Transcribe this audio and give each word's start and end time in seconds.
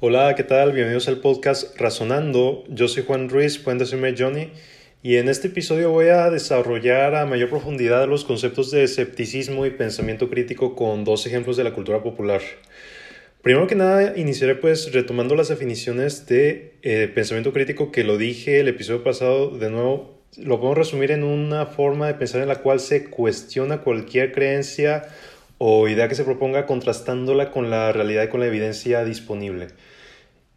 Hola, 0.00 0.36
¿qué 0.36 0.44
tal? 0.44 0.70
Bienvenidos 0.70 1.08
al 1.08 1.18
podcast 1.18 1.76
Razonando. 1.76 2.62
Yo 2.68 2.86
soy 2.86 3.02
Juan 3.02 3.28
Ruiz, 3.28 3.58
pueden 3.58 3.80
decirme 3.80 4.14
Johnny, 4.16 4.52
y 5.02 5.16
en 5.16 5.28
este 5.28 5.48
episodio 5.48 5.90
voy 5.90 6.06
a 6.06 6.30
desarrollar 6.30 7.16
a 7.16 7.26
mayor 7.26 7.48
profundidad 7.48 8.06
los 8.06 8.24
conceptos 8.24 8.70
de 8.70 8.84
escepticismo 8.84 9.66
y 9.66 9.70
pensamiento 9.70 10.30
crítico 10.30 10.76
con 10.76 11.02
dos 11.02 11.26
ejemplos 11.26 11.56
de 11.56 11.64
la 11.64 11.72
cultura 11.72 12.00
popular. 12.00 12.40
Primero 13.42 13.66
que 13.66 13.74
nada, 13.74 14.16
iniciaré 14.16 14.54
pues 14.54 14.92
retomando 14.92 15.34
las 15.34 15.48
definiciones 15.48 16.28
de 16.28 16.74
eh, 16.82 17.10
pensamiento 17.12 17.52
crítico 17.52 17.90
que 17.90 18.04
lo 18.04 18.18
dije 18.18 18.60
el 18.60 18.68
episodio 18.68 19.02
pasado. 19.02 19.50
De 19.50 19.68
nuevo, 19.68 20.22
lo 20.36 20.60
podemos 20.60 20.78
resumir 20.78 21.10
en 21.10 21.24
una 21.24 21.66
forma 21.66 22.06
de 22.06 22.14
pensar 22.14 22.40
en 22.40 22.46
la 22.46 22.62
cual 22.62 22.78
se 22.78 23.10
cuestiona 23.10 23.78
cualquier 23.78 24.30
creencia 24.30 25.08
o 25.58 25.88
idea 25.88 26.08
que 26.08 26.14
se 26.14 26.24
proponga 26.24 26.66
contrastándola 26.66 27.50
con 27.50 27.70
la 27.70 27.92
realidad 27.92 28.24
y 28.24 28.28
con 28.28 28.40
la 28.40 28.46
evidencia 28.46 29.04
disponible. 29.04 29.68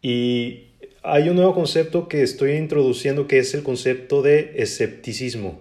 Y 0.00 0.68
hay 1.02 1.28
un 1.28 1.36
nuevo 1.36 1.54
concepto 1.54 2.08
que 2.08 2.22
estoy 2.22 2.52
introduciendo 2.52 3.26
que 3.26 3.38
es 3.38 3.54
el 3.54 3.62
concepto 3.62 4.22
de 4.22 4.52
escepticismo. 4.56 5.60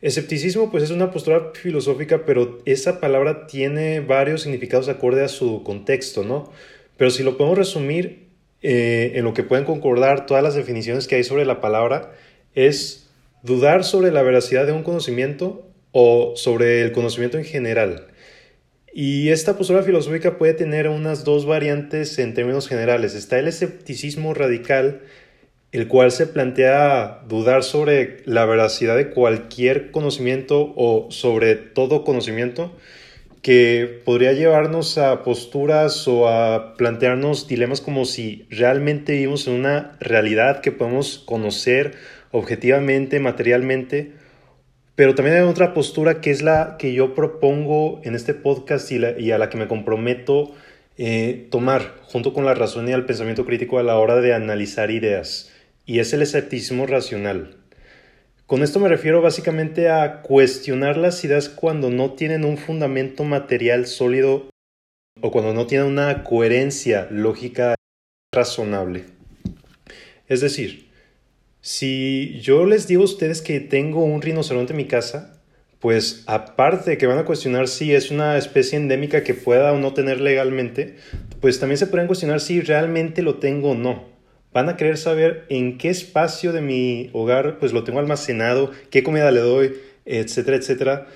Escepticismo 0.00 0.70
pues 0.70 0.84
es 0.84 0.90
una 0.90 1.10
postura 1.10 1.52
filosófica, 1.54 2.24
pero 2.24 2.60
esa 2.64 3.00
palabra 3.00 3.46
tiene 3.46 4.00
varios 4.00 4.42
significados 4.42 4.88
acorde 4.88 5.24
a 5.24 5.28
su 5.28 5.62
contexto, 5.64 6.24
¿no? 6.24 6.52
Pero 6.96 7.10
si 7.10 7.22
lo 7.22 7.36
podemos 7.36 7.58
resumir 7.58 8.28
eh, 8.62 9.12
en 9.14 9.24
lo 9.24 9.34
que 9.34 9.42
pueden 9.42 9.64
concordar 9.64 10.26
todas 10.26 10.42
las 10.42 10.54
definiciones 10.54 11.06
que 11.06 11.16
hay 11.16 11.24
sobre 11.24 11.44
la 11.44 11.60
palabra, 11.60 12.12
es 12.54 13.10
dudar 13.42 13.84
sobre 13.84 14.10
la 14.10 14.22
veracidad 14.22 14.66
de 14.66 14.72
un 14.72 14.82
conocimiento 14.82 15.68
o 15.92 16.34
sobre 16.36 16.82
el 16.82 16.92
conocimiento 16.92 17.38
en 17.38 17.44
general. 17.44 18.06
Y 19.00 19.28
esta 19.28 19.56
postura 19.56 19.84
filosófica 19.84 20.38
puede 20.38 20.54
tener 20.54 20.88
unas 20.88 21.22
dos 21.22 21.46
variantes 21.46 22.18
en 22.18 22.34
términos 22.34 22.66
generales. 22.66 23.14
Está 23.14 23.38
el 23.38 23.46
escepticismo 23.46 24.34
radical, 24.34 25.02
el 25.70 25.86
cual 25.86 26.10
se 26.10 26.26
plantea 26.26 27.20
dudar 27.28 27.62
sobre 27.62 28.24
la 28.24 28.44
veracidad 28.44 28.96
de 28.96 29.10
cualquier 29.10 29.92
conocimiento 29.92 30.74
o 30.74 31.12
sobre 31.12 31.54
todo 31.54 32.02
conocimiento, 32.02 32.76
que 33.40 34.00
podría 34.04 34.32
llevarnos 34.32 34.98
a 34.98 35.22
posturas 35.22 36.08
o 36.08 36.28
a 36.28 36.74
plantearnos 36.74 37.46
dilemas 37.46 37.80
como 37.80 38.04
si 38.04 38.48
realmente 38.50 39.12
vivimos 39.12 39.46
en 39.46 39.54
una 39.54 39.96
realidad 40.00 40.60
que 40.60 40.72
podemos 40.72 41.18
conocer 41.18 41.94
objetivamente, 42.32 43.20
materialmente, 43.20 44.14
pero 44.98 45.14
también 45.14 45.36
hay 45.36 45.42
otra 45.42 45.74
postura 45.74 46.20
que 46.20 46.32
es 46.32 46.42
la 46.42 46.74
que 46.76 46.92
yo 46.92 47.14
propongo 47.14 48.00
en 48.02 48.16
este 48.16 48.34
podcast 48.34 48.90
y, 48.90 49.30
a 49.30 49.38
la 49.38 49.48
que 49.48 49.56
me 49.56 49.68
comprometo 49.68 50.56
eh, 50.96 51.46
tomar 51.52 51.94
junto 52.02 52.32
con 52.32 52.44
la 52.44 52.54
razón 52.54 52.88
y 52.88 52.90
el 52.90 53.06
pensamiento 53.06 53.44
crítico 53.44 53.78
a 53.78 53.84
la 53.84 53.96
hora 53.96 54.16
de 54.16 54.34
analizar 54.34 54.90
ideas, 54.90 55.52
y 55.86 56.00
es 56.00 56.12
el 56.14 56.22
escepticismo 56.22 56.84
racional. 56.88 57.58
Con 58.46 58.64
esto 58.64 58.80
me 58.80 58.88
refiero 58.88 59.22
básicamente 59.22 59.88
a 59.88 60.20
cuestionar 60.22 60.96
las 60.96 61.24
ideas 61.24 61.48
cuando 61.48 61.90
no 61.90 62.14
tienen 62.14 62.44
un 62.44 62.58
fundamento 62.58 63.22
material 63.22 63.86
sólido 63.86 64.50
o 65.20 65.30
cuando 65.30 65.54
no 65.54 65.68
tienen 65.68 65.86
una 65.86 66.24
coherencia 66.24 67.06
lógica 67.08 67.76
razonable. 68.34 69.04
Es 70.26 70.40
decir, 70.40 70.87
si 71.60 72.38
yo 72.40 72.64
les 72.64 72.86
digo 72.86 73.02
a 73.02 73.06
ustedes 73.06 73.42
que 73.42 73.60
tengo 73.60 74.04
un 74.04 74.22
rinoceronte 74.22 74.72
en 74.72 74.76
mi 74.76 74.86
casa, 74.86 75.38
pues 75.80 76.24
aparte 76.26 76.90
de 76.90 76.98
que 76.98 77.06
van 77.06 77.18
a 77.18 77.24
cuestionar 77.24 77.68
si 77.68 77.94
es 77.94 78.10
una 78.10 78.36
especie 78.36 78.78
endémica 78.78 79.22
que 79.22 79.34
pueda 79.34 79.72
o 79.72 79.78
no 79.78 79.92
tener 79.92 80.20
legalmente, 80.20 80.96
pues 81.40 81.60
también 81.60 81.78
se 81.78 81.86
pueden 81.86 82.06
cuestionar 82.06 82.40
si 82.40 82.60
realmente 82.60 83.22
lo 83.22 83.36
tengo 83.36 83.70
o 83.70 83.74
no. 83.74 84.04
Van 84.52 84.68
a 84.68 84.76
querer 84.76 84.96
saber 84.96 85.44
en 85.50 85.78
qué 85.78 85.90
espacio 85.90 86.52
de 86.52 86.62
mi 86.62 87.10
hogar 87.12 87.58
pues 87.58 87.72
lo 87.72 87.84
tengo 87.84 88.00
almacenado, 88.00 88.72
qué 88.90 89.02
comida 89.02 89.30
le 89.30 89.40
doy, 89.40 89.74
etcétera, 90.04 90.56
etcétera. 90.56 91.06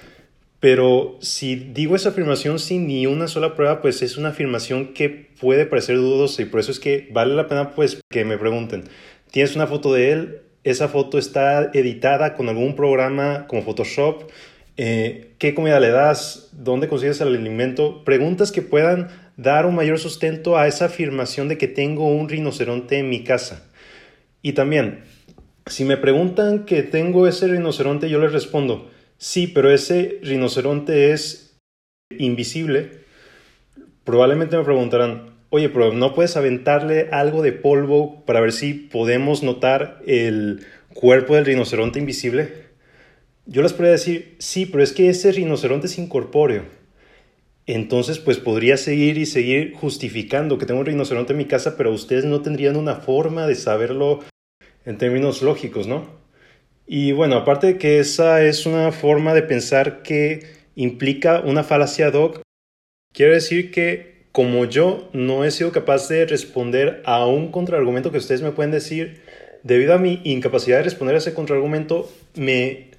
Pero 0.60 1.16
si 1.20 1.56
digo 1.56 1.96
esa 1.96 2.10
afirmación 2.10 2.60
sin 2.60 2.86
ni 2.86 3.06
una 3.06 3.26
sola 3.26 3.56
prueba, 3.56 3.82
pues 3.82 4.00
es 4.02 4.16
una 4.16 4.28
afirmación 4.28 4.94
que 4.94 5.08
puede 5.40 5.66
parecer 5.66 5.96
dudosa 5.96 6.40
y 6.42 6.44
por 6.44 6.60
eso 6.60 6.70
es 6.70 6.78
que 6.78 7.08
vale 7.10 7.34
la 7.34 7.48
pena 7.48 7.72
pues 7.72 8.00
que 8.08 8.24
me 8.24 8.38
pregunten, 8.38 8.84
tienes 9.32 9.56
una 9.56 9.66
foto 9.66 9.92
de 9.92 10.12
él, 10.12 10.42
esa 10.62 10.86
foto 10.86 11.18
está 11.18 11.70
editada 11.74 12.34
con 12.34 12.48
algún 12.48 12.76
programa 12.76 13.46
como 13.48 13.62
Photoshop, 13.62 14.30
eh, 14.76 15.32
qué 15.38 15.54
comida 15.54 15.80
le 15.80 15.90
das, 15.90 16.50
dónde 16.52 16.86
consigues 16.86 17.20
el 17.20 17.28
alimento, 17.28 18.04
preguntas 18.04 18.52
que 18.52 18.62
puedan 18.62 19.08
dar 19.36 19.66
un 19.66 19.74
mayor 19.74 19.98
sustento 19.98 20.56
a 20.56 20.68
esa 20.68 20.84
afirmación 20.84 21.48
de 21.48 21.58
que 21.58 21.66
tengo 21.66 22.06
un 22.06 22.28
rinoceronte 22.28 22.98
en 22.98 23.08
mi 23.08 23.24
casa. 23.24 23.68
Y 24.40 24.52
también, 24.52 25.04
si 25.66 25.84
me 25.84 25.96
preguntan 25.96 26.64
que 26.64 26.82
tengo 26.82 27.26
ese 27.26 27.48
rinoceronte, 27.48 28.08
yo 28.08 28.20
les 28.20 28.32
respondo, 28.32 28.90
sí, 29.16 29.46
pero 29.46 29.70
ese 29.70 30.18
rinoceronte 30.22 31.12
es 31.12 31.56
invisible. 32.18 33.00
Probablemente 34.04 34.56
me 34.56 34.64
preguntarán, 34.64 35.31
oye, 35.52 35.68
pero 35.68 35.92
¿no 35.92 36.14
puedes 36.14 36.38
aventarle 36.38 37.08
algo 37.12 37.42
de 37.42 37.52
polvo 37.52 38.24
para 38.24 38.40
ver 38.40 38.52
si 38.52 38.72
podemos 38.72 39.42
notar 39.42 40.00
el 40.06 40.64
cuerpo 40.94 41.34
del 41.34 41.44
rinoceronte 41.44 41.98
invisible? 41.98 42.50
Yo 43.44 43.60
les 43.60 43.74
podría 43.74 43.92
decir, 43.92 44.34
sí, 44.38 44.64
pero 44.64 44.82
es 44.82 44.94
que 44.94 45.10
ese 45.10 45.30
rinoceronte 45.30 45.88
es 45.88 45.98
incorpóreo. 45.98 46.64
Entonces, 47.66 48.18
pues 48.18 48.38
podría 48.38 48.78
seguir 48.78 49.18
y 49.18 49.26
seguir 49.26 49.74
justificando 49.74 50.56
que 50.56 50.64
tengo 50.64 50.80
un 50.80 50.86
rinoceronte 50.86 51.34
en 51.34 51.38
mi 51.38 51.44
casa, 51.44 51.76
pero 51.76 51.92
ustedes 51.92 52.24
no 52.24 52.40
tendrían 52.40 52.76
una 52.76 52.94
forma 52.94 53.46
de 53.46 53.54
saberlo 53.54 54.20
en 54.86 54.96
términos 54.96 55.42
lógicos, 55.42 55.86
¿no? 55.86 56.08
Y 56.86 57.12
bueno, 57.12 57.36
aparte 57.36 57.66
de 57.66 57.78
que 57.78 57.98
esa 57.98 58.42
es 58.42 58.64
una 58.64 58.90
forma 58.90 59.34
de 59.34 59.42
pensar 59.42 60.02
que 60.02 60.46
implica 60.76 61.40
una 61.40 61.62
falacia 61.62 62.10
doc, 62.10 62.40
quiero 63.12 63.34
decir 63.34 63.70
que 63.70 64.11
como 64.32 64.64
yo 64.64 65.08
no 65.12 65.44
he 65.44 65.50
sido 65.50 65.72
capaz 65.72 66.08
de 66.08 66.26
responder 66.26 67.02
a 67.04 67.26
un 67.26 67.52
contraargumento 67.52 68.10
que 68.10 68.18
ustedes 68.18 68.42
me 68.42 68.52
pueden 68.52 68.72
decir, 68.72 69.20
debido 69.62 69.94
a 69.94 69.98
mi 69.98 70.20
incapacidad 70.24 70.78
de 70.78 70.84
responder 70.84 71.14
a 71.14 71.18
ese 71.18 71.34
contraargumento, 71.34 72.10
me 72.34 72.90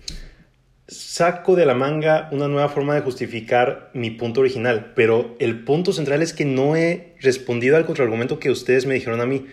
saco 0.88 1.56
de 1.56 1.66
la 1.66 1.74
manga 1.74 2.30
una 2.32 2.48
nueva 2.48 2.70
forma 2.70 2.94
de 2.94 3.02
justificar 3.02 3.90
mi 3.94 4.12
punto 4.12 4.42
original, 4.42 4.92
pero 4.96 5.36
el 5.40 5.64
punto 5.64 5.92
central 5.92 6.22
es 6.22 6.34
que 6.34 6.46
no 6.46 6.76
he 6.76 7.16
respondido 7.20 7.78
al 7.78 7.86
contraargumento 7.86 8.40
que 8.40 8.52
ustedes 8.52 8.86
me 8.86 8.94
dijeron 8.94 9.20
a 9.20 9.26
mí. 9.26 9.48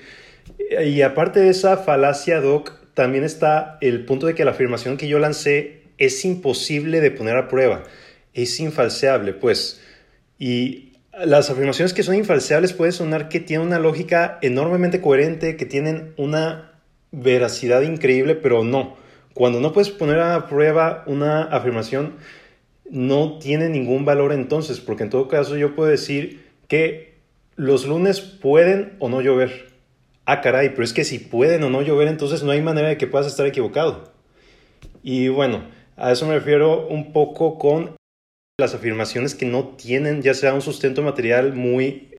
Y 0.85 1.01
aparte 1.01 1.41
de 1.41 1.49
esa 1.49 1.79
falacia, 1.79 2.41
Doc, 2.41 2.73
también 2.95 3.25
está 3.25 3.79
el 3.81 4.05
punto 4.05 4.27
de 4.27 4.35
que 4.35 4.45
la 4.45 4.51
afirmación 4.51 4.99
que 4.99 5.09
yo 5.09 5.19
lancé 5.19 5.83
es 5.97 6.25
imposible 6.25 7.01
de 7.01 7.11
poner 7.11 7.37
a 7.37 7.49
prueba, 7.49 7.85
es 8.35 8.59
infalseable, 8.61 9.33
pues. 9.33 9.81
Y 10.39 10.90
las 11.25 11.51
afirmaciones 11.51 11.93
que 11.93 12.03
son 12.03 12.15
infalseables 12.15 12.73
puede 12.73 12.93
sonar 12.93 13.29
que 13.29 13.41
tienen 13.41 13.67
una 13.67 13.79
lógica 13.79 14.39
enormemente 14.43 15.01
coherente, 15.01 15.57
que 15.57 15.67
tienen 15.67 16.15
una 16.17 16.73
veracidad 17.11 17.83
increíble, 17.83 18.35
pero 18.35 18.65
no. 18.65 18.97
Cuando 19.35 19.61
no 19.61 19.73
puedes 19.73 19.91
poner 19.91 20.21
a 20.21 20.47
prueba 20.49 21.05
una 21.07 21.43
afirmación, 21.45 22.17
no 22.91 23.39
tiene 23.39 23.69
ningún 23.69 24.05
valor 24.05 24.33
entonces, 24.33 24.81
porque 24.81 25.05
en 25.05 25.11
todo 25.11 25.29
caso 25.29 25.57
yo 25.57 25.75
puedo 25.75 25.91
decir 25.91 26.45
que 26.69 27.15
los 27.57 27.87
lunes 27.87 28.21
pueden 28.21 28.97
o 28.99 29.09
no 29.09 29.21
llover. 29.21 29.71
Ah, 30.25 30.41
caray, 30.41 30.71
pero 30.71 30.85
es 30.85 30.93
que 30.93 31.05
si 31.05 31.19
pueden 31.19 31.63
o 31.65 31.71
no 31.71 31.83
llover, 31.83 32.09
entonces 32.09 32.43
no 32.43 32.53
hay 32.53 32.63
manera 32.63 32.89
de 32.89 32.97
que 32.97 33.07
puedas 33.07 33.27
estar 33.27 33.47
equivocado. 33.47 34.13
Y 35.03 35.29
bueno, 35.29 35.65
a 35.97 36.13
eso 36.13 36.27
me 36.27 36.35
refiero 36.35 36.87
un 36.89 37.13
poco 37.13 37.59
con 37.59 38.00
las 38.61 38.75
afirmaciones 38.75 39.35
que 39.35 39.47
no 39.47 39.69
tienen 39.77 40.23
ya 40.23 40.35
sea 40.35 40.55
un 40.55 40.63
sustento 40.63 41.03
material 41.03 41.55
muy 41.55 42.11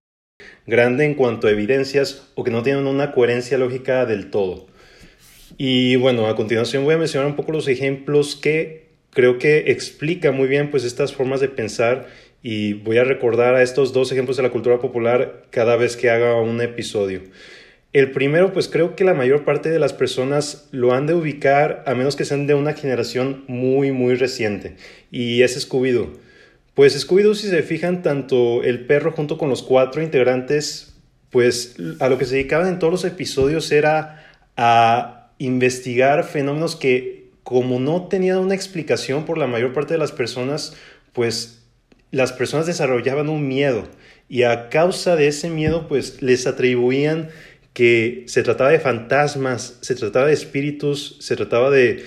grande 0.66 1.06
en 1.06 1.16
cuanto 1.16 1.48
a 1.48 1.52
evidencias 1.52 2.28
o 2.36 2.44
que 2.44 2.52
no 2.52 2.64
tienen 2.64 2.88
una 2.88 3.12
coherencia 3.12 3.58
lógica 3.58 4.06
del 4.06 4.30
todo. 4.30 4.68
Y 5.58 5.96
bueno, 5.96 6.28
a 6.28 6.36
continuación 6.36 6.84
voy 6.84 6.96
a 6.96 6.98
mencionar 6.98 7.28
un 7.28 7.36
poco 7.36 7.52
los 7.52 7.68
ejemplos 7.68 8.36
que 8.36 8.90
creo 9.12 9.38
que 9.38 9.72
explican 9.72 10.36
muy 10.36 10.48
bien 10.48 10.72
pues 10.72 10.84
estas 10.84 11.14
formas 11.14 11.40
de 11.40 11.50
pensar 11.50 12.08
y 12.42 12.74
voy 12.74 12.98
a 12.98 13.04
recordar 13.04 13.56
a 13.56 13.62
estos 13.62 13.94
dos 13.94 14.12
ejemplos 14.12 14.38
de 14.38 14.44
la 14.44 14.50
cultura 14.50 14.80
popular 14.80 15.44
cada 15.52 15.76
vez 15.76 15.96
que 15.96 16.10
haga 16.10 16.36
un 16.42 16.62
episodio. 16.62 17.22
El 17.94 18.12
primero, 18.12 18.54
pues 18.54 18.70
creo 18.70 18.96
que 18.96 19.04
la 19.04 19.14
mayor 19.14 19.44
parte 19.44 19.70
de 19.70 19.78
las 19.78 19.92
personas 19.92 20.70
lo 20.72 20.94
han 20.94 21.08
de 21.08 21.14
ubicar 21.14 21.84
a 21.86 21.94
menos 21.94 22.16
que 22.16 22.24
sean 22.24 22.48
de 22.48 22.54
una 22.54 22.74
generación 22.74 23.44
muy, 23.48 23.92
muy 23.92 24.16
reciente. 24.16 24.78
Y 25.12 25.42
es 25.42 25.70
Scooby-Doo. 25.70 26.18
Pues 26.74 26.96
Scooby-Doo, 27.06 27.36
si 27.36 27.50
se 27.50 27.64
fijan, 27.64 28.02
tanto 28.02 28.64
el 28.64 28.86
perro 28.86 29.12
junto 29.12 29.38
con 29.38 29.50
los 29.50 29.62
cuatro 29.62 30.02
integrantes, 30.02 30.96
pues 31.30 31.76
a 32.00 32.10
lo 32.10 32.18
que 32.18 32.26
se 32.26 32.36
dedicaban 32.36 32.68
en 32.68 32.80
todos 32.80 32.92
los 32.92 33.06
episodios 33.06 33.72
era 33.72 34.26
a 34.56 35.32
investigar 35.38 36.24
fenómenos 36.24 36.76
que 36.76 37.32
como 37.44 37.80
no 37.80 38.08
tenían 38.08 38.38
una 38.38 38.56
explicación 38.56 39.26
por 39.26 39.38
la 39.38 39.48
mayor 39.48 39.74
parte 39.74 39.96
de 39.96 39.98
las 39.98 40.12
personas, 40.12 40.76
pues 41.14 41.64
las 42.12 42.32
personas 42.32 42.68
desarrollaban 42.68 43.30
un 43.30 43.48
miedo. 43.48 43.88
Y 44.30 44.44
a 44.44 44.70
causa 44.70 45.16
de 45.16 45.28
ese 45.28 45.50
miedo 45.50 45.88
pues 45.88 46.22
les 46.22 46.48
atribuían 46.48 47.30
que 47.74 48.24
se 48.28 48.44
trataba 48.44 48.70
de 48.70 48.80
fantasmas, 48.80 49.78
se 49.82 49.96
trataba 49.96 50.28
de 50.28 50.34
espíritus, 50.34 51.18
se 51.20 51.36
trataba 51.36 51.70
de 51.70 52.06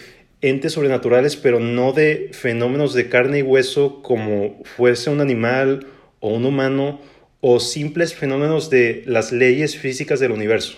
entes 0.48 0.72
sobrenaturales, 0.72 1.36
pero 1.36 1.58
no 1.58 1.92
de 1.92 2.28
fenómenos 2.32 2.92
de 2.92 3.08
carne 3.08 3.38
y 3.38 3.42
hueso 3.42 4.02
como 4.02 4.62
fuese 4.64 5.08
un 5.08 5.20
animal 5.20 5.86
o 6.20 6.28
un 6.34 6.44
humano 6.44 7.00
o 7.40 7.60
simples 7.60 8.14
fenómenos 8.14 8.68
de 8.68 9.02
las 9.06 9.32
leyes 9.32 9.76
físicas 9.76 10.20
del 10.20 10.32
universo. 10.32 10.76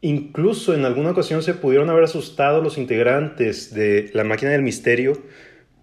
Incluso 0.00 0.74
en 0.74 0.84
alguna 0.84 1.12
ocasión 1.12 1.42
se 1.42 1.54
pudieron 1.54 1.88
haber 1.88 2.04
asustado 2.04 2.60
los 2.60 2.78
integrantes 2.78 3.72
de 3.72 4.10
la 4.12 4.24
máquina 4.24 4.50
del 4.50 4.62
misterio, 4.62 5.22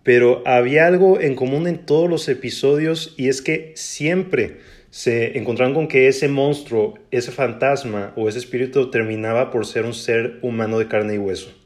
pero 0.03 0.43
había 0.45 0.87
algo 0.87 1.19
en 1.19 1.35
común 1.35 1.65
en 1.65 1.85
todos 1.85 2.09
los 2.09 2.27
episodios 2.27 3.15
y 3.17 3.29
es 3.29 3.41
que 3.41 3.71
siempre 3.75 4.59
se 4.89 5.37
encontraron 5.37 5.73
con 5.73 5.87
que 5.87 6.09
ese 6.09 6.27
monstruo, 6.27 6.95
ese 7.09 7.31
fantasma 7.31 8.11
o 8.17 8.27
ese 8.27 8.39
espíritu 8.39 8.91
terminaba 8.91 9.49
por 9.49 9.65
ser 9.65 9.85
un 9.85 9.93
ser 9.93 10.39
humano 10.41 10.77
de 10.77 10.89
carne 10.89 11.15
y 11.15 11.17
hueso. 11.17 11.60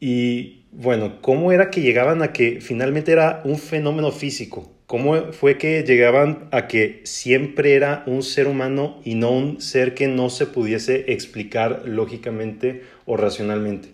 Y 0.00 0.66
bueno, 0.70 1.20
¿cómo 1.20 1.50
era 1.52 1.70
que 1.70 1.80
llegaban 1.80 2.22
a 2.22 2.32
que 2.32 2.60
finalmente 2.60 3.12
era 3.12 3.42
un 3.44 3.58
fenómeno 3.58 4.12
físico? 4.12 4.72
¿Cómo 4.86 5.32
fue 5.32 5.58
que 5.58 5.82
llegaban 5.82 6.48
a 6.50 6.66
que 6.66 7.02
siempre 7.04 7.74
era 7.74 8.04
un 8.06 8.22
ser 8.22 8.46
humano 8.46 9.00
y 9.04 9.16
no 9.16 9.32
un 9.32 9.60
ser 9.60 9.94
que 9.94 10.08
no 10.08 10.30
se 10.30 10.46
pudiese 10.46 11.12
explicar 11.12 11.82
lógicamente 11.84 12.84
o 13.04 13.16
racionalmente? 13.16 13.90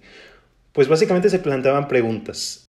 Pues 0.72 0.86
básicamente 0.88 1.30
se 1.30 1.38
planteaban 1.40 1.88
preguntas. 1.88 2.66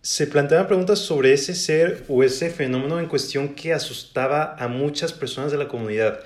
Se 0.00 0.26
planteaban 0.26 0.68
preguntas 0.68 1.00
sobre 1.00 1.32
ese 1.32 1.54
ser 1.54 2.04
o 2.08 2.22
ese 2.22 2.50
fenómeno 2.50 3.00
en 3.00 3.08
cuestión 3.08 3.54
que 3.54 3.74
asustaba 3.74 4.54
a 4.58 4.68
muchas 4.68 5.12
personas 5.12 5.50
de 5.50 5.58
la 5.58 5.68
comunidad. 5.68 6.20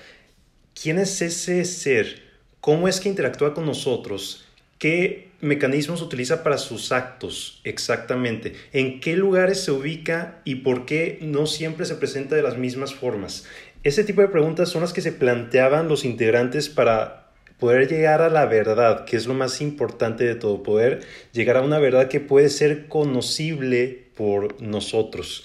¿Quién 0.80 0.98
es 0.98 1.20
ese 1.22 1.64
ser? 1.64 2.22
¿Cómo 2.60 2.86
es 2.86 3.00
que 3.00 3.08
interactúa 3.08 3.54
con 3.54 3.66
nosotros? 3.66 4.46
¿Qué 4.82 5.28
mecanismos 5.40 6.02
utiliza 6.02 6.42
para 6.42 6.58
sus 6.58 6.90
actos 6.90 7.60
exactamente? 7.62 8.54
¿En 8.72 8.98
qué 8.98 9.16
lugares 9.16 9.62
se 9.62 9.70
ubica 9.70 10.40
y 10.44 10.56
por 10.56 10.86
qué 10.86 11.20
no 11.22 11.46
siempre 11.46 11.86
se 11.86 11.94
presenta 11.94 12.34
de 12.34 12.42
las 12.42 12.58
mismas 12.58 12.92
formas? 12.92 13.44
Ese 13.84 14.02
tipo 14.02 14.22
de 14.22 14.26
preguntas 14.26 14.70
son 14.70 14.80
las 14.80 14.92
que 14.92 15.00
se 15.00 15.12
planteaban 15.12 15.86
los 15.86 16.04
integrantes 16.04 16.68
para 16.68 17.28
poder 17.60 17.86
llegar 17.86 18.22
a 18.22 18.28
la 18.28 18.44
verdad, 18.46 19.04
que 19.04 19.16
es 19.16 19.28
lo 19.28 19.34
más 19.34 19.60
importante 19.60 20.24
de 20.24 20.34
todo, 20.34 20.64
poder 20.64 21.02
llegar 21.32 21.58
a 21.58 21.62
una 21.62 21.78
verdad 21.78 22.08
que 22.08 22.18
puede 22.18 22.48
ser 22.48 22.88
conocible 22.88 24.06
por 24.16 24.60
nosotros. 24.60 25.44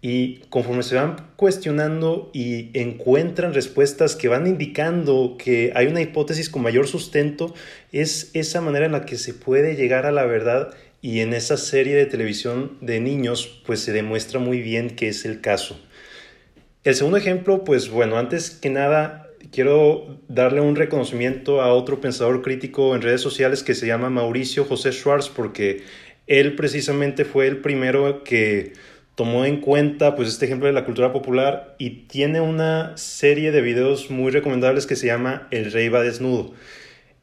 Y 0.00 0.38
conforme 0.48 0.84
se 0.84 0.94
van 0.94 1.16
cuestionando 1.34 2.30
y 2.32 2.70
encuentran 2.78 3.52
respuestas 3.52 4.14
que 4.14 4.28
van 4.28 4.46
indicando 4.46 5.36
que 5.38 5.72
hay 5.74 5.86
una 5.88 6.00
hipótesis 6.00 6.48
con 6.48 6.62
mayor 6.62 6.86
sustento, 6.86 7.52
es 7.90 8.30
esa 8.34 8.60
manera 8.60 8.86
en 8.86 8.92
la 8.92 9.04
que 9.04 9.16
se 9.16 9.34
puede 9.34 9.74
llegar 9.74 10.06
a 10.06 10.12
la 10.12 10.24
verdad 10.24 10.72
y 11.02 11.20
en 11.20 11.34
esa 11.34 11.56
serie 11.56 11.96
de 11.96 12.06
televisión 12.06 12.76
de 12.80 13.00
niños 13.00 13.62
pues 13.66 13.80
se 13.80 13.92
demuestra 13.92 14.38
muy 14.38 14.60
bien 14.60 14.90
que 14.90 15.08
es 15.08 15.24
el 15.24 15.40
caso. 15.40 15.80
El 16.84 16.94
segundo 16.94 17.18
ejemplo, 17.18 17.64
pues 17.64 17.88
bueno, 17.90 18.18
antes 18.18 18.50
que 18.50 18.70
nada 18.70 19.28
quiero 19.50 20.20
darle 20.28 20.60
un 20.60 20.76
reconocimiento 20.76 21.60
a 21.60 21.72
otro 21.72 22.00
pensador 22.00 22.42
crítico 22.42 22.94
en 22.94 23.02
redes 23.02 23.20
sociales 23.20 23.62
que 23.62 23.74
se 23.74 23.86
llama 23.86 24.10
Mauricio 24.10 24.64
José 24.64 24.92
Schwartz 24.92 25.28
porque 25.28 25.82
él 26.26 26.54
precisamente 26.54 27.24
fue 27.24 27.46
el 27.46 27.58
primero 27.58 28.22
que 28.22 28.74
tomó 29.18 29.44
en 29.44 29.60
cuenta 29.60 30.14
pues 30.14 30.28
este 30.28 30.44
ejemplo 30.44 30.68
de 30.68 30.72
la 30.72 30.84
cultura 30.84 31.12
popular 31.12 31.74
y 31.76 32.06
tiene 32.06 32.40
una 32.40 32.96
serie 32.96 33.50
de 33.50 33.62
videos 33.62 34.12
muy 34.12 34.30
recomendables 34.30 34.86
que 34.86 34.94
se 34.94 35.08
llama 35.08 35.48
El 35.50 35.72
rey 35.72 35.88
va 35.88 36.02
desnudo. 36.02 36.52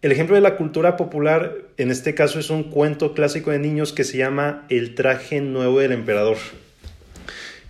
El 0.01 0.11
ejemplo 0.11 0.35
de 0.35 0.41
la 0.41 0.57
cultura 0.57 0.97
popular 0.97 1.55
en 1.77 1.91
este 1.91 2.13
caso 2.13 2.37
es 2.37 2.49
un 2.49 2.63
cuento 2.63 3.13
clásico 3.13 3.51
de 3.51 3.59
niños 3.59 3.93
que 3.93 4.03
se 4.03 4.17
llama 4.17 4.65
El 4.67 4.93
traje 4.93 5.39
nuevo 5.39 5.79
del 5.79 5.93
emperador. 5.93 6.35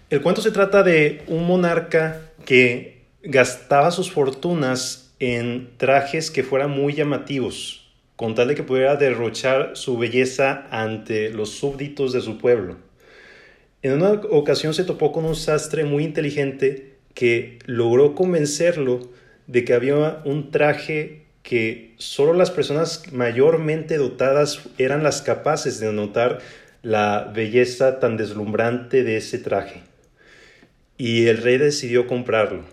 El 0.10 0.22
cuento 0.22 0.42
se 0.42 0.50
trata 0.50 0.82
de 0.82 1.22
un 1.28 1.46
monarca 1.46 2.20
que 2.46 3.04
gastaba 3.22 3.92
sus 3.92 4.10
fortunas 4.10 5.14
en 5.20 5.70
trajes 5.78 6.32
que 6.32 6.42
fueran 6.42 6.72
muy 6.72 6.96
llamativos, 6.96 7.94
con 8.16 8.34
tal 8.34 8.48
de 8.48 8.56
que 8.56 8.64
pudiera 8.64 8.96
derrochar 8.96 9.74
su 9.76 10.00
belleza 10.00 10.66
ante 10.72 11.30
los 11.30 11.52
súbditos 11.52 12.12
de 12.12 12.22
su 12.22 12.40
pueblo. 12.40 12.78
En 13.86 13.94
una 13.94 14.14
ocasión 14.32 14.74
se 14.74 14.84
topó 14.84 15.12
con 15.12 15.26
un 15.26 15.36
sastre 15.36 15.86
muy 15.86 16.06
inteligente 16.06 16.96
que 17.14 17.60
logró 17.68 18.16
convencerlo 18.16 19.12
de 19.46 19.64
que 19.64 19.76
había 19.76 20.24
un 20.26 20.50
traje 20.50 21.28
que 21.44 21.94
solo 22.00 22.34
las 22.34 22.50
personas 22.50 23.14
mayormente 23.14 23.98
dotadas 23.98 24.64
eran 24.80 25.04
las 25.04 25.22
capaces 25.22 25.80
de 25.80 25.94
notar 25.94 26.40
la 26.82 27.32
belleza 27.32 28.00
tan 28.00 28.18
deslumbrante 28.18 29.04
de 29.04 29.18
ese 29.18 29.38
traje. 29.38 29.84
Y 30.98 31.28
el 31.28 31.38
rey 31.38 31.60
decidió 31.60 32.08
comprarlo. 32.08 32.66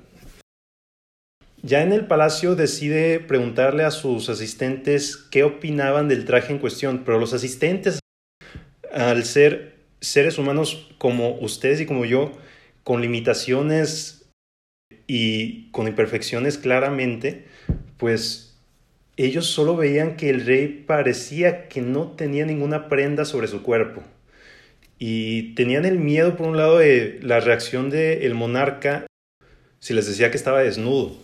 Ya 1.61 1.83
en 1.83 1.93
el 1.93 2.07
palacio 2.07 2.55
decide 2.55 3.21
preguntarle 3.21 3.85
a 3.85 3.91
sus 3.91 4.31
asistentes 4.31 5.19
qué 5.19 5.45
opinaban 5.45 6.09
del 6.09 6.25
traje 6.25 6.55
en 6.55 6.59
cuestión, 6.59 7.03
pero 7.05 7.19
los 7.19 7.35
asistentes, 7.35 8.01
al 8.91 9.25
ser 9.25 9.72
seres 10.03 10.37
humanos 10.37 10.91
como 10.99 11.39
ustedes 11.39 11.81
y 11.81 11.87
como 11.87 12.05
yo, 12.05 12.33
con 12.85 13.01
limitaciones 13.01 14.27
y 15.07 15.71
con 15.71 15.89
imperfecciones 15.89 16.59
claramente, 16.59 17.47
pues 17.97 18.59
ellos 19.17 19.47
solo 19.47 19.77
veían 19.77 20.17
que 20.17 20.31
el 20.31 20.45
rey 20.45 20.85
parecía 20.87 21.69
que 21.69 21.81
no 21.81 22.09
tenía 22.09 22.45
ninguna 22.45 22.89
prenda 22.89 23.25
sobre 23.25 23.47
su 23.47 23.63
cuerpo. 23.63 24.03
Y 24.99 25.55
tenían 25.55 25.85
el 25.85 25.99
miedo, 25.99 26.37
por 26.37 26.49
un 26.49 26.57
lado, 26.57 26.79
de 26.79 27.19
la 27.23 27.41
reacción 27.41 27.91
del 27.91 28.35
monarca 28.35 29.07
si 29.79 29.95
les 29.95 30.07
decía 30.07 30.31
que 30.31 30.37
estaba 30.37 30.63
desnudo. 30.63 31.17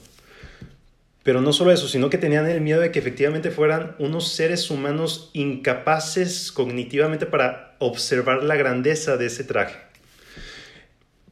Pero 1.23 1.41
no 1.41 1.53
solo 1.53 1.73
eso, 1.73 1.89
sino 1.89 2.11
que 2.11 2.19
tenían 2.19 2.49
el 2.49 2.61
miedo 2.61 2.81
de 2.81 2.91
que 2.91 2.99
efectivamente 2.99 3.51
fueran 3.51 3.97
unos 3.99 4.33
seres 4.33 4.71
humanos 4.71 5.31
incapaces 5.33 6.53
cognitivamente 6.53 7.27
para 7.27 7.77
observar 7.79 8.45
la 8.45 8.57
grandeza 8.57 9.17
de 9.17 9.27
ese 9.27 9.45
traje. 9.45 9.79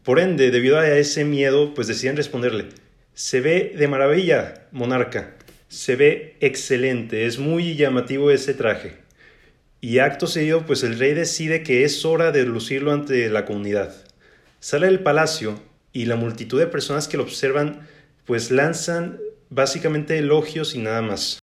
Por 0.02 0.20
ende, 0.20 0.50
debido 0.50 0.78
a 0.78 0.88
ese 0.88 1.24
miedo, 1.24 1.74
pues 1.74 1.88
deciden 1.88 2.16
responderle, 2.16 2.66
se 3.14 3.40
ve 3.40 3.74
de 3.76 3.88
maravilla, 3.88 4.66
monarca, 4.70 5.34
se 5.68 5.96
ve 5.96 6.36
excelente, 6.40 7.26
es 7.26 7.38
muy 7.38 7.74
llamativo 7.74 8.30
ese 8.30 8.54
traje. 8.54 8.98
Y 9.80 9.98
acto 9.98 10.26
seguido, 10.26 10.64
pues 10.66 10.82
el 10.82 10.98
rey 10.98 11.14
decide 11.14 11.62
que 11.62 11.84
es 11.84 12.04
hora 12.04 12.30
de 12.32 12.44
lucirlo 12.44 12.92
ante 12.92 13.28
la 13.30 13.44
comunidad. 13.44 13.94
Sale 14.60 14.86
del 14.86 15.00
palacio 15.00 15.60
y 15.92 16.06
la 16.06 16.16
multitud 16.16 16.58
de 16.58 16.66
personas 16.66 17.08
que 17.08 17.16
lo 17.16 17.22
observan, 17.22 17.86
pues 18.24 18.50
lanzan 18.50 19.18
básicamente 19.50 20.18
elogios 20.18 20.74
y 20.74 20.78
nada 20.78 21.02
más. 21.02 21.38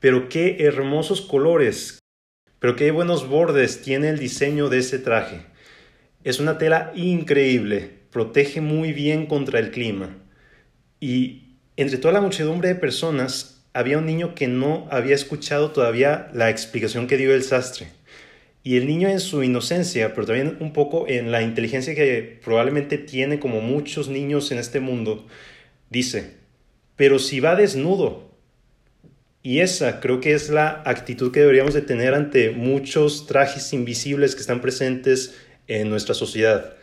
Pero 0.00 0.28
qué 0.28 0.56
hermosos 0.60 1.20
colores, 1.20 1.98
pero 2.58 2.76
qué 2.76 2.90
buenos 2.90 3.28
bordes 3.28 3.82
tiene 3.82 4.08
el 4.08 4.18
diseño 4.18 4.68
de 4.68 4.78
ese 4.78 4.98
traje. 4.98 5.46
Es 6.24 6.40
una 6.40 6.58
tela 6.58 6.92
increíble, 6.94 7.90
protege 8.10 8.60
muy 8.60 8.92
bien 8.92 9.26
contra 9.26 9.58
el 9.58 9.70
clima. 9.70 10.16
Y 11.00 11.58
entre 11.76 11.98
toda 11.98 12.14
la 12.14 12.20
muchedumbre 12.20 12.68
de 12.68 12.74
personas 12.74 13.64
había 13.72 13.98
un 13.98 14.06
niño 14.06 14.34
que 14.34 14.48
no 14.48 14.88
había 14.90 15.14
escuchado 15.14 15.70
todavía 15.70 16.30
la 16.34 16.50
explicación 16.50 17.06
que 17.06 17.16
dio 17.16 17.34
el 17.34 17.44
sastre. 17.44 17.88
Y 18.64 18.76
el 18.76 18.86
niño 18.86 19.08
en 19.08 19.20
su 19.20 19.42
inocencia, 19.44 20.14
pero 20.14 20.26
también 20.26 20.56
un 20.60 20.72
poco 20.72 21.06
en 21.08 21.30
la 21.30 21.42
inteligencia 21.42 21.94
que 21.94 22.40
probablemente 22.44 22.98
tiene 22.98 23.38
como 23.38 23.60
muchos 23.60 24.08
niños 24.08 24.50
en 24.50 24.58
este 24.58 24.80
mundo, 24.80 25.26
dice, 25.90 26.37
pero 26.98 27.18
si 27.18 27.40
va 27.40 27.54
desnudo. 27.54 28.28
Y 29.42 29.60
esa 29.60 30.00
creo 30.00 30.20
que 30.20 30.34
es 30.34 30.50
la 30.50 30.82
actitud 30.84 31.32
que 31.32 31.40
deberíamos 31.40 31.72
de 31.72 31.80
tener 31.80 32.12
ante 32.12 32.50
muchos 32.50 33.26
trajes 33.26 33.72
invisibles 33.72 34.34
que 34.34 34.42
están 34.42 34.60
presentes 34.60 35.36
en 35.68 35.88
nuestra 35.88 36.14
sociedad. 36.14 36.74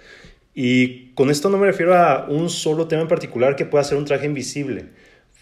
Y 0.55 1.10
con 1.15 1.29
esto 1.29 1.50
no 1.50 1.57
me 1.57 1.67
refiero 1.67 1.95
a 1.95 2.27
un 2.29 2.50
solo 2.50 2.88
tema 2.88 3.01
en 3.01 3.10
particular 3.10 3.57
que 3.57 3.65
pueda 3.65 3.84
ser 3.84 3.98
un 3.98 4.05
traje 4.05 4.25
invisible. 4.25 4.86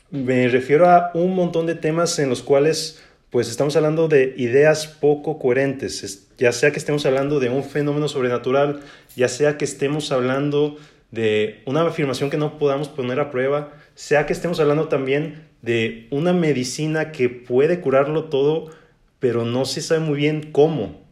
Me 0.09 0.47
refiero 0.47 0.89
a 0.89 1.11
un 1.13 1.35
montón 1.35 1.67
de 1.67 1.75
temas 1.75 2.17
en 2.17 2.29
los 2.29 2.41
cuales 2.41 3.01
pues 3.29 3.49
estamos 3.49 3.75
hablando 3.75 4.07
de 4.07 4.33
ideas 4.37 4.87
poco 4.87 5.39
coherentes, 5.39 6.29
ya 6.37 6.51
sea 6.51 6.71
que 6.71 6.77
estemos 6.77 7.05
hablando 7.05 7.39
de 7.39 7.49
un 7.49 7.63
fenómeno 7.63 8.07
sobrenatural, 8.07 8.81
ya 9.15 9.27
sea 9.27 9.57
que 9.57 9.65
estemos 9.65 10.11
hablando 10.11 10.77
de 11.13 11.61
una 11.67 11.85
afirmación 11.85 12.31
que 12.31 12.37
no 12.37 12.57
podamos 12.57 12.89
poner 12.89 13.19
a 13.19 13.29
prueba, 13.29 13.71
sea 13.93 14.25
que 14.25 14.33
estemos 14.33 14.59
hablando 14.59 14.87
también 14.87 15.47
de 15.61 16.07
una 16.09 16.33
medicina 16.33 17.11
que 17.11 17.29
puede 17.29 17.81
curarlo 17.81 18.29
todo, 18.29 18.71
pero 19.19 19.45
no 19.45 19.65
se 19.65 19.81
sabe 19.81 19.99
muy 19.99 20.17
bien 20.17 20.51
cómo. 20.51 21.03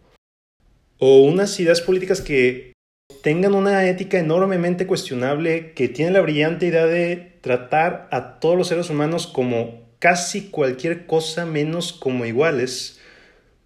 O 0.98 1.22
unas 1.22 1.60
ideas 1.60 1.82
políticas 1.82 2.20
que 2.20 2.74
tengan 3.22 3.54
una 3.54 3.86
ética 3.86 4.18
enormemente 4.18 4.88
cuestionable, 4.88 5.74
que 5.74 5.88
tienen 5.88 6.16
la 6.16 6.22
brillante 6.22 6.66
idea 6.66 6.88
de 6.88 7.38
tratar 7.42 8.08
a 8.10 8.40
todos 8.40 8.58
los 8.58 8.70
seres 8.70 8.90
humanos 8.90 9.28
como 9.28 9.88
casi 10.00 10.50
cualquier 10.50 11.06
cosa 11.06 11.46
menos 11.46 11.94
como 11.94 12.26
iguales, 12.26 13.00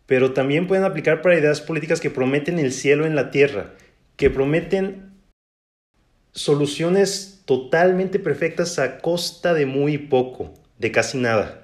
pero 0.05 0.33
también 0.33 0.67
pueden 0.67 0.83
aplicar 0.83 1.21
para 1.21 1.39
ideas 1.39 1.61
políticas 1.61 2.01
que 2.01 2.09
prometen 2.09 2.59
el 2.59 2.73
cielo 2.73 3.05
en 3.05 3.15
la 3.15 3.31
tierra, 3.31 3.75
que 4.17 4.29
prometen 4.29 5.14
soluciones 6.35 7.41
totalmente 7.45 8.19
perfectas 8.19 8.77
a 8.77 8.99
costa 8.99 9.53
de 9.53 9.65
muy 9.65 9.97
poco, 9.97 10.53
de 10.77 10.91
casi 10.91 11.17
nada. 11.17 11.63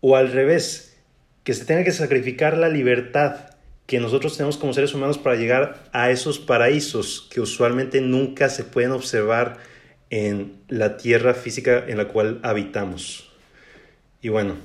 O 0.00 0.16
al 0.16 0.32
revés, 0.32 0.96
que 1.44 1.54
se 1.54 1.64
tenga 1.64 1.84
que 1.84 1.92
sacrificar 1.92 2.58
la 2.58 2.68
libertad 2.68 3.52
que 3.86 4.00
nosotros 4.00 4.36
tenemos 4.36 4.56
como 4.56 4.72
seres 4.72 4.94
humanos 4.94 5.18
para 5.18 5.36
llegar 5.36 5.84
a 5.92 6.10
esos 6.10 6.38
paraísos 6.38 7.28
que 7.30 7.40
usualmente 7.40 8.00
nunca 8.00 8.48
se 8.48 8.64
pueden 8.64 8.92
observar 8.92 9.58
en 10.10 10.60
la 10.68 10.96
tierra 10.96 11.34
física 11.34 11.84
en 11.86 11.98
la 11.98 12.08
cual 12.08 12.40
habitamos. 12.42 13.30
Y 14.20 14.28
bueno, 14.28 14.56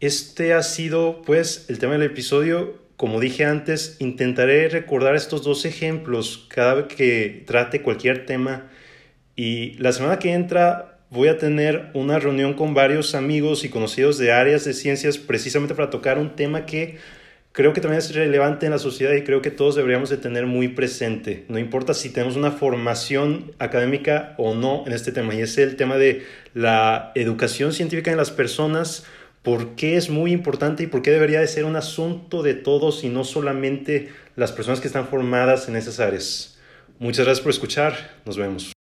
este 0.00 0.54
ha 0.54 0.62
sido 0.62 1.22
pues 1.22 1.66
el 1.68 1.78
tema 1.78 1.94
del 1.94 2.02
episodio. 2.02 2.87
Como 2.98 3.20
dije 3.20 3.44
antes, 3.44 3.94
intentaré 4.00 4.68
recordar 4.68 5.14
estos 5.14 5.44
dos 5.44 5.64
ejemplos 5.64 6.48
cada 6.48 6.74
vez 6.74 6.86
que 6.86 7.44
trate 7.46 7.80
cualquier 7.80 8.26
tema. 8.26 8.72
Y 9.36 9.74
la 9.74 9.92
semana 9.92 10.18
que 10.18 10.32
entra 10.32 10.98
voy 11.08 11.28
a 11.28 11.38
tener 11.38 11.90
una 11.94 12.18
reunión 12.18 12.54
con 12.54 12.74
varios 12.74 13.14
amigos 13.14 13.64
y 13.64 13.68
conocidos 13.68 14.18
de 14.18 14.32
áreas 14.32 14.64
de 14.64 14.74
ciencias 14.74 15.16
precisamente 15.16 15.76
para 15.76 15.90
tocar 15.90 16.18
un 16.18 16.34
tema 16.34 16.66
que 16.66 16.98
creo 17.52 17.72
que 17.72 17.80
también 17.80 18.00
es 18.00 18.12
relevante 18.16 18.66
en 18.66 18.72
la 18.72 18.80
sociedad 18.80 19.12
y 19.12 19.22
creo 19.22 19.42
que 19.42 19.52
todos 19.52 19.76
deberíamos 19.76 20.10
de 20.10 20.16
tener 20.16 20.46
muy 20.46 20.66
presente. 20.66 21.44
No 21.46 21.60
importa 21.60 21.94
si 21.94 22.10
tenemos 22.10 22.34
una 22.34 22.50
formación 22.50 23.52
académica 23.60 24.34
o 24.38 24.56
no 24.56 24.82
en 24.88 24.92
este 24.92 25.12
tema. 25.12 25.36
Y 25.36 25.42
es 25.42 25.56
el 25.56 25.76
tema 25.76 25.98
de 25.98 26.24
la 26.52 27.12
educación 27.14 27.72
científica 27.72 28.10
en 28.10 28.16
las 28.16 28.32
personas, 28.32 29.06
por 29.48 29.76
qué 29.76 29.96
es 29.96 30.10
muy 30.10 30.32
importante 30.32 30.82
y 30.82 30.88
por 30.88 31.00
qué 31.00 31.10
debería 31.10 31.40
de 31.40 31.48
ser 31.48 31.64
un 31.64 31.74
asunto 31.74 32.42
de 32.42 32.52
todos 32.52 33.02
y 33.02 33.08
no 33.08 33.24
solamente 33.24 34.12
las 34.36 34.52
personas 34.52 34.78
que 34.78 34.88
están 34.88 35.08
formadas 35.08 35.70
en 35.70 35.76
esas 35.76 36.00
áreas. 36.00 36.58
Muchas 36.98 37.24
gracias 37.24 37.42
por 37.42 37.52
escuchar. 37.52 37.94
Nos 38.26 38.36
vemos. 38.36 38.77